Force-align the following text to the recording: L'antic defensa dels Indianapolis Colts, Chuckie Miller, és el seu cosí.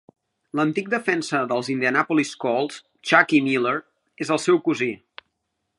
L'antic 0.59 0.87
defensa 0.93 1.41
dels 1.51 1.69
Indianapolis 1.73 2.33
Colts, 2.45 2.81
Chuckie 3.11 3.45
Miller, 3.49 3.75
és 4.27 4.35
el 4.37 4.43
seu 4.49 4.63
cosí. 4.71 4.91